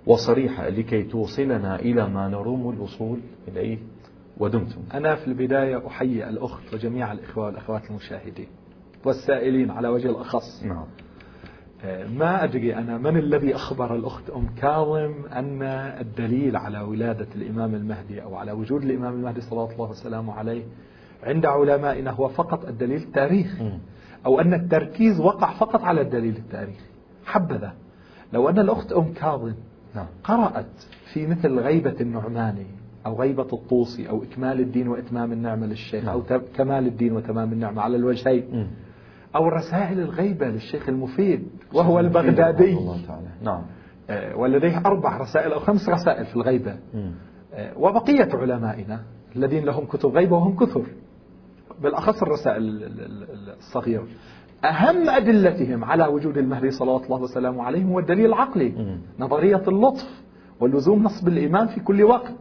[0.07, 3.77] وصريحة لكي توصلنا إلى ما نروم الوصول إليه؟
[4.37, 4.81] ودمتم.
[4.93, 8.47] أنا في البداية أحيي الأخت وجميع الإخوة والأخوات المشاهدين
[9.05, 10.63] والسائلين على وجه الأخص.
[10.63, 10.85] نعم.
[11.85, 15.63] آه، ما أدري أنا من الذي أخبر الأخت أم كاظم أن
[16.01, 20.63] الدليل على ولادة الإمام المهدي أو على وجود الإمام المهدي صلى الله وسلامه عليه
[21.23, 23.79] عند علمائنا هو فقط الدليل التاريخي
[24.25, 26.85] أو أن التركيز وقع فقط على الدليل التاريخي.
[27.25, 27.73] حبذا.
[28.33, 29.53] لو أن الأخت أم كاظم
[29.95, 30.07] نعم.
[30.23, 32.65] قرأت في مثل غيبة النعماني
[33.05, 36.23] أو غيبة الطوسي أو إكمال الدين وإتمام النعمة للشيخ أو.
[36.55, 38.67] كمال الدين وتمام النعمة على الوجهين.
[39.35, 42.77] أو رسائل الغيبة للشيخ المفيد وهو البغدادي.
[42.77, 43.27] الله تعالى.
[43.41, 43.61] نعم.
[44.09, 46.77] آه، ولديه أربع رسائل أو خمس رسائل في الغيبة.
[47.53, 48.99] آه، وبقية علمائنا
[49.35, 50.85] الذين لهم كتب غيبة وهم كثر.
[51.81, 52.63] بالأخص الرسائل
[53.59, 54.07] الصغيرة.
[54.65, 58.97] أهم أدلتهم على وجود المهدي صلوات الله وسلامه عليه هو الدليل العقلي.
[59.19, 60.23] نظرية اللطف
[60.59, 62.33] ولزوم نصب الإيمان في كل وقت.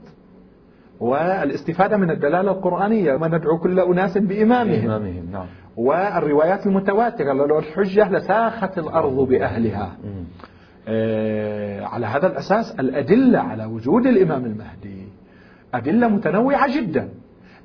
[1.03, 5.47] والاستفادة من الدلالة القرآنية وندعو كل أناس بإمامهم, بإمامهم نعم.
[5.77, 9.97] والروايات المتواترة لو الحجة لساخت الأرض بأهلها.
[10.88, 15.09] آه على هذا الأساس الأدلة على وجود الإمام المهدي
[15.75, 17.09] أدلة متنوعة جدا.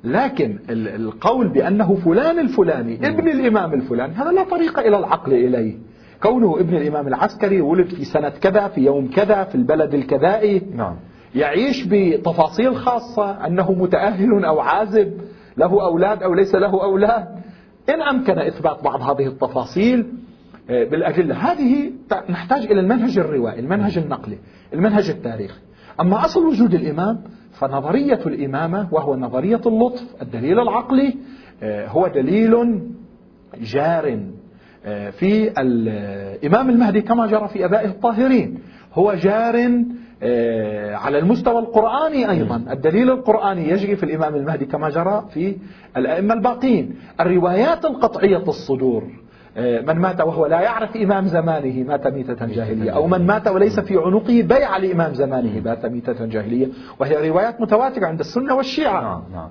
[0.04, 5.76] لكن القول بأنه فلان الفلاني ابن الإمام الفلاني هذا لا طريق إلى العقل إليه.
[6.22, 10.62] كونه ابن الإمام العسكري ولد في سنة كذا في يوم كذا في البلد الكذائي.
[10.74, 10.96] نعم.
[11.34, 15.20] يعيش بتفاصيل خاصة أنه متأهل أو عازب
[15.56, 17.28] له أولاد أو ليس له أولاد.
[17.88, 20.06] إن أمكن إثبات بعض هذه التفاصيل
[20.70, 21.34] آه، بالأدلة.
[21.34, 21.90] هذه
[22.30, 24.38] نحتاج إلى المنهج الروائي المنهج النقلي
[24.74, 25.60] المنهج التاريخي.
[26.00, 27.20] أما أصل وجود الإمام
[27.52, 31.14] فنظرية الإمامة وهو نظرية اللطف الدليل العقلي
[31.62, 32.82] آه، هو دليل
[33.60, 34.20] جار
[34.84, 38.58] آه، في الإمام المهدي كما جرى في أبائه الطاهرين.
[38.94, 39.84] هو جار
[40.22, 42.56] آه، على المستوى القرآني أيضا.
[42.70, 45.56] الدليل القرآني يجري في الإمام المهدي كما جرى في
[45.96, 46.94] الأئمة الباقين.
[47.20, 49.04] الروايات القطعية الصدور
[49.56, 53.80] آه، من مات وهو لا يعرف إمام زمانه مات ميتة جاهلية أو من مات وليس
[53.80, 56.68] في عنقه بيع لإمام زمانه مات ميتة جاهلية.
[56.98, 59.00] وهي روايات متواترة عند السنة والشيعة.
[59.02, 59.48] نعم نعم.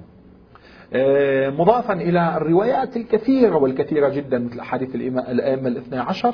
[0.93, 6.33] آه، مضافا إلى الروايات الكثيرة والكثيرة جدا مثل أحاديث الأئمة الاثنى عشر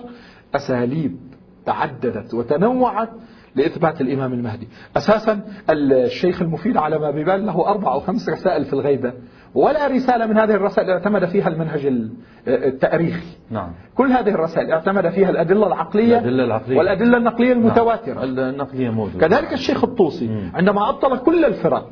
[0.56, 1.18] أساليب.
[1.66, 3.10] تعددت وتنوعت
[3.56, 8.74] لإثبات الإمام المهدي أساسا الشيخ المفيد على ما ببال له أربع أو خمس رسائل في
[8.74, 9.14] الغيبة
[9.56, 11.94] ولا رسالة من هذه الرسائل اعتمد فيها المنهج
[12.48, 13.72] التأريخي نعم.
[13.96, 17.54] كل هذه الرسائل اعتمد فيها الأدلة العقلية, الأدلة العقلية والأدلة النقلية.
[17.54, 18.40] المتواترة نعم.
[18.40, 21.90] النقلية موجودة كذلك الشيخ الطوسي عندما أبطل كل الفرق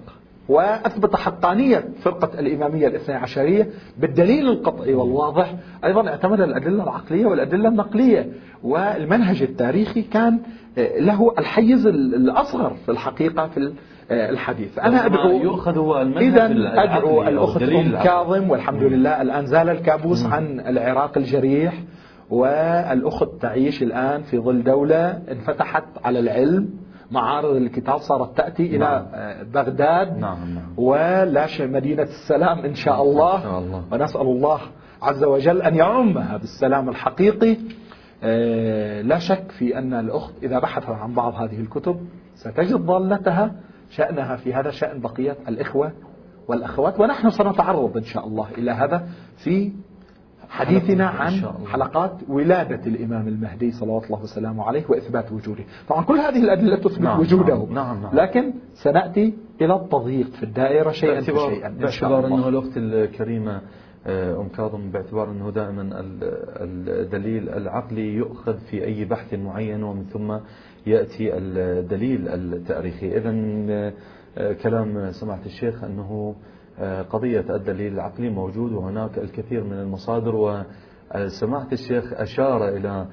[0.52, 5.56] وأثبت حقانية فرقة الإمامية الاثنى عشرية بالدليل القطعي والواضح.
[5.86, 8.32] أيضا اعتمد الأدلة العقلية والأدلة النقلية
[8.64, 10.40] والمنهج التاريخي كان
[10.78, 13.74] آه، له الحيز الأصغر في الحقيقة في
[14.12, 14.80] آه، الحديث.
[14.80, 16.46] أنا أدعو يؤخذ هو إذا
[16.84, 21.74] أدعو الأخت أم كاظم والحمد لله الآن زال الكابوس عن العراق الجريح
[22.30, 26.70] والأخت تعيش الآن في ظل دولة انفتحت على العلم
[27.12, 29.06] معارض الكتاب صارت تأتي نعم.
[29.14, 30.54] إلى بغداد نعم.
[30.54, 30.74] نعم.
[30.78, 33.84] ولا مدينة السلام إن شاء الله, إن شاء الله.
[33.92, 34.60] ونسأل الله
[35.02, 37.58] عز وجل أن يعمها بالسلام الحقيقي
[38.24, 42.00] آه، لا شك في أن الأخت إذا بحثت عن بعض هذه الكتب
[42.36, 43.56] ستجد ضالتها
[43.90, 45.92] شأنها في هذا شأن بقية الإخوة
[46.48, 49.72] والأخوات ونحن سنتعرض إن شاء الله إلى هذا في
[50.52, 51.32] حديثنا عن
[51.66, 55.64] حلقات ولادة الإمام المهدي صلوات الله وسلامه عليه وإثبات وجوده.
[55.88, 57.56] طبعا كل هذه الأدلة تثبت نعم وجوده.
[57.56, 58.16] نعم نعم نعم.
[58.16, 63.62] لكن سنأتي إلى التضييق في الدائرة شيئا فشيئا باعتبار أنه الأخت الكريمة
[64.08, 65.90] آه، أم كاظم باعتبار أنه دائما
[66.62, 70.38] الدليل العقلي يؤخذ في أي بحث معين ومن ثم
[70.86, 73.18] يأتي الدليل التاريخي.
[73.18, 73.32] إذا
[74.38, 76.36] آه، كلام سماحة الشيخ أنه آه،
[77.10, 83.06] قضية الدليل العقلي موجود وهناك الكثير من المصادر وسماحة الشيخ أشار إلى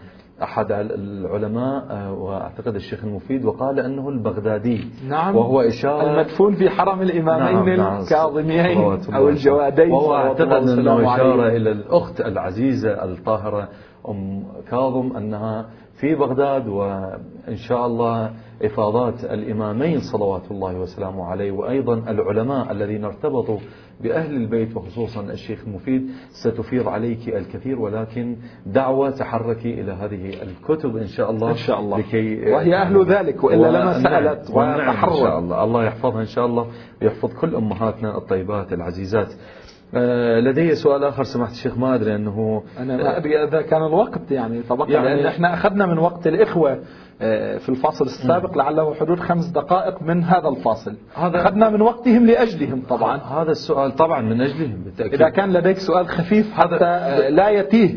[0.43, 5.37] أحد العلماء آه، وأعتقد الشيخ المفيد وقال أنه البغدادي نعم.
[5.37, 9.91] وهو إشارة المدفون في حرم الإمامين نعم الكاظميين نعم أو الجوادين.
[9.91, 13.69] وهو أعتقد أنه إشارة إلى الأخت العزيزة الطاهرة
[14.09, 18.31] أم كاظم أنها في بغداد وإن شاء الله
[18.63, 23.59] إفاضات الإمامين صلوات الله وسلامه عليه وأيضا العلماء الذين ارتبطوا
[24.01, 28.37] بأهل البيت وخصوصا الشيخ المفيد ستفيض عليك الكثير ولكن
[28.67, 31.99] دعوة تحركي إلى هذه الكتب إن شاء الله إن شاء الله.
[31.99, 35.65] لكي وهي أهل ذلك وإلا لما سألت وتحرك إن شاء الله.
[35.65, 36.67] الله يحفظها إن شاء الله
[37.03, 39.35] ويحفظ كل أمهاتنا الطيبات العزيزات.
[39.95, 44.31] آه لدي سؤال آخر سمحت الشيخ ما أدري أنه أنا ما أدري إذا كان الوقت
[44.31, 46.79] يعني تبقى يعني لأن إحنا أخذنا من وقت الإخوة
[47.21, 50.95] آه، في الفاصل السابق لعله حدود خمس دقائق من هذا الفاصل.
[51.15, 53.17] هذا أخذنا من وقتهم لأجلهم طبعا.
[53.17, 55.15] هذا السؤال طبعا من أجلهم بالتأكيد.
[55.15, 57.95] إذا كان لديك سؤال خفيف حتى لا يتيه.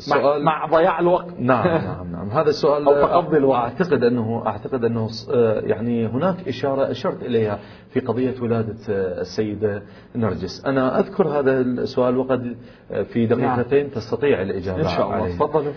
[0.00, 1.26] سؤال مع, ضياع الوقت.
[1.38, 2.30] نعم نعم نعم.
[2.30, 7.58] هذا السؤال أو تقضي الوقت أعتقد أنه أعتقد أنه آه، يعني هناك إشارة أشرت إليها
[7.90, 9.82] في قضية ولادة آه، السيدة
[10.16, 10.64] نرجس.
[10.66, 12.56] أنا أذكر هذا السؤال وقد
[12.90, 13.94] آه، في دقيقتين نعم.
[13.94, 15.36] تستطيع الإجابة إن شاء الله.
[15.36, 15.72] تفضلوا.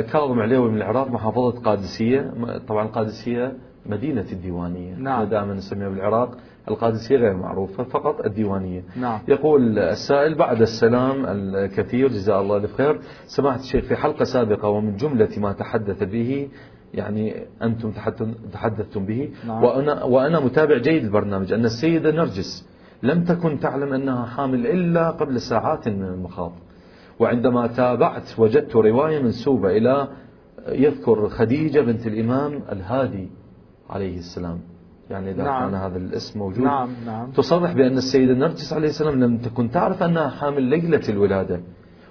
[0.00, 2.34] كاظم عليوي من العراق محافظة قادسية.
[2.68, 3.52] طبعا قادسية
[3.86, 4.94] مدينة الديوانية.
[4.94, 5.24] نعم.
[5.24, 6.36] دائما نسميها بالعراق.
[6.68, 9.20] القادسية غير معروفة فقط الديوانية نعم.
[9.28, 15.28] يقول السائل بعد السلام الكثير جزاء الله الخير سمعت الشيخ في حلقة سابقة ومن جملة
[15.36, 16.48] ما تحدث به
[16.94, 17.92] يعني أنتم
[18.52, 19.64] تحدثتم به نعم.
[19.64, 22.68] وأنا, وأنا متابع جيد البرنامج أن السيدة نرجس
[23.02, 26.52] لم تكن تعلم أنها حامل إلا قبل ساعات من المخاض
[27.18, 30.08] وعندما تابعت وجدت رواية منسوبة إلى
[30.68, 33.28] يذكر خديجة بنت الإمام الهادي
[33.90, 34.60] عليه السلام
[35.10, 35.70] يعني إذا نعم.
[35.70, 36.64] كان هذا الاسم موجود.
[36.64, 37.30] نعم نعم.
[37.30, 41.60] تصرح بأن السيدة نرجس عليه السلام لم تكن تعرف أنها حامل ليلة الولادة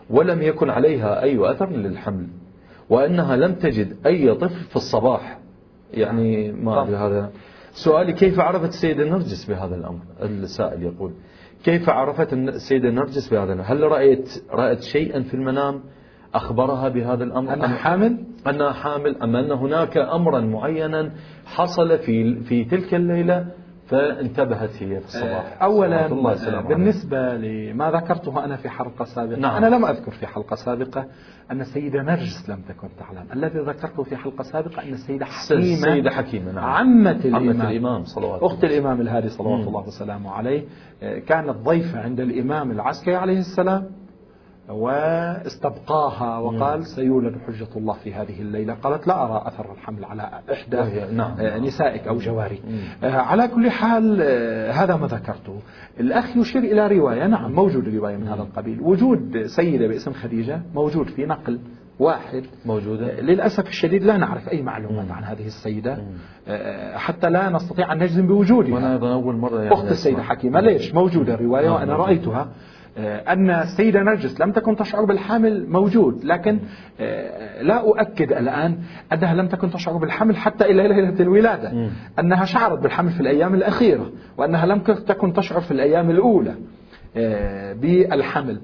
[0.09, 2.27] ولم يكن عليها أي أثر للحمل
[2.89, 5.39] وأنها لم تجد أي طفل في الصباح.
[5.93, 7.31] يعني ما أدري هذا.
[7.73, 11.11] سؤالي كيف عرفت السيدة نرجس بهذا الأمر؟ السائل يقول
[11.63, 15.83] كيف عرفت السيدة نرجس بهذا الأمر؟ هل رأيت, رأيت شيئا في المنام؟
[16.35, 18.17] أخبرها بهذا الأمر؟ أنها حامل.
[18.47, 19.21] أنها حامل.
[19.21, 21.11] أم أن هناك أمرا معينا
[21.45, 23.45] حصل في في تلك الليلة
[23.87, 25.61] فانتبهت هي في الصباح.
[25.61, 26.07] آه، أولا
[26.61, 29.63] بالنسبة لما ذكرته أنا في حلقة سابقة نعم.
[29.63, 31.05] أنا لم أذكر في حلقة سابقة
[31.51, 33.25] أن السيدة نرجس لم تكن تعلم.
[33.33, 36.63] الذي ذكرته في حلقة سابقة أن السيدة حكيمة السيدة حكيمة نعم.
[36.69, 38.03] عمة الإمام, عمة الإمام.
[38.05, 40.63] صلوات أخت الإمام الهادي صلوات الله وسلامه عليه
[41.03, 43.85] آه، كانت ضيفة عند الإمام العسكري عليه السلام.
[44.69, 48.73] واستبقاها وقال سيولد حجة الله في هذه الليلة.
[48.73, 50.77] قالت لا أرى أثر الحمل على إحدى
[51.15, 51.31] نعم.
[51.39, 52.59] آه، نسائك أو جواري.
[53.03, 55.59] آه، على كل حال آه، هذا ما ذكرته.
[55.99, 58.81] الأخ يشير إلى رواية نعم موجود رواية من هذا القبيل.
[58.81, 61.59] وجود سيدة باسم خديجة موجود في نقل
[61.99, 62.43] واحد.
[62.65, 65.97] موجودة؟ للأسف الشديد لا نعرف أي معلومات عن هذه السيدة.
[66.95, 68.73] حتى لا نستطيع أن نجزم بوجودها.
[68.73, 70.59] وأنا أيضا أول مرة يعني أخت السيدة حكيمة.
[70.59, 72.41] ليش؟ موجودة الرواية نعم، وأنا رأيتها.
[72.41, 72.47] آه،
[72.97, 76.59] أن السيدة نرجس لم تكن تشعر بالحمل موجود لكن
[76.99, 78.77] آه، لا أؤكد الآن
[79.13, 81.89] أنها لم تكن تشعر بالحمل حتى إلى ليلة الولادة
[82.19, 86.55] أنها شعرت بالحمل في الأيام الأخيرة وأنها لم تكن تشعر في الأيام الأولى
[87.17, 88.61] آه، بالحمل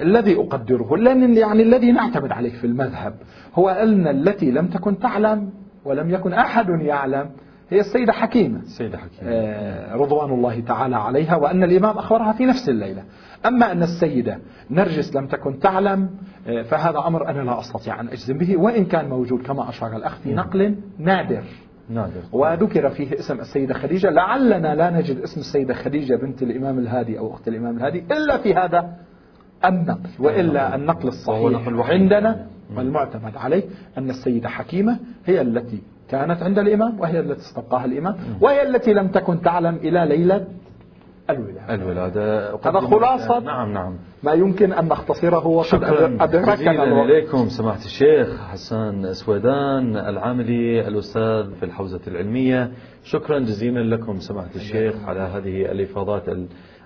[0.00, 3.14] الذي أقدره لأن يعني الذي نعتمد عليه في المذهب
[3.54, 5.50] هو أن التي لم تكن تعلم
[5.84, 7.30] ولم يكن أحد يعلم
[7.70, 8.58] هي السيدة حكيمة.
[8.58, 9.30] السيدة حكيمة.
[9.30, 13.02] آه رضوان الله تعالى عليها وأن الإمام أخبرها في نفس الليلة.
[13.46, 14.38] أما أن السيدة
[14.70, 16.10] نرجس لم تكن تعلم
[16.46, 20.16] آه فهذا أمر أنا لا أستطيع أن أجزم به وإن كان موجود كما أشار الأخ
[20.18, 21.42] في نقل نادر.
[21.88, 22.22] نادر.
[22.32, 27.34] وذكر فيه اسم السيدة خديجة لعلنا لا نجد اسم السيدة خديجة بنت الإمام الهادي أو
[27.34, 28.96] أخت الإمام الهادي إلا في هذا
[29.64, 32.46] النقل وإلا النقل الصحيح عندنا
[32.76, 33.62] والمعتمد عليه
[33.98, 39.08] أن السيدة حكيمة هي التي كانت عند الإمام وهي التي استبقاها الإمام وهي التي لم
[39.08, 40.46] تكن تعلم إلى ليلة
[41.30, 41.74] الولادة.
[41.74, 42.54] الولادة.
[42.54, 43.38] هذا خلاصة.
[43.38, 43.96] نعم نعم.
[44.22, 45.84] ما يمكن أن نختصره وقد
[46.20, 52.70] أدركنا إليكم سماحة الشيخ حسان سويدان العاملي الأستاذ في الحوزة العلمية.
[53.04, 56.24] شكرا جزيلا لكم سماحة الشيخ على هذه الإفاضات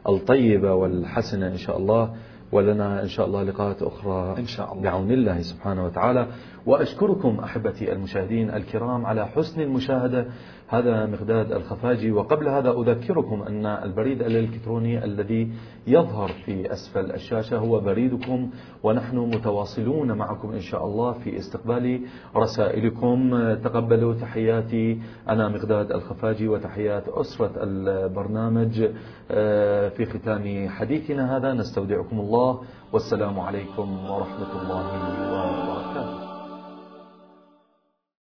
[0.09, 2.11] الطيبة والحسنة إن شاء الله.
[2.53, 4.83] ولنا إن شاء الله لقاءات أخرى إن شاء الله.
[4.83, 6.27] بعون الله سبحانه وتعالى.
[6.67, 10.27] وأشكركم أحبتي المشاهدين الكرام على حسن المشاهدة.
[10.69, 15.53] هذا مقداد الخفاجي وقبل هذا أذكركم أن البريد الإلكتروني الذي
[15.87, 18.51] يظهر في أسفل الشاشة هو بريدكم
[18.83, 22.01] ونحن متواصلون معكم إن شاء الله في استقبال
[22.37, 23.31] رسائلكم.
[23.55, 28.91] تقبلوا تحياتي أنا مقداد الخفاجي وتحيات أسرة البرنامج.
[29.31, 32.61] آه، في ختام حديثنا هذا نستودعكم الله
[32.93, 36.30] والسلام عليكم ورحمة الله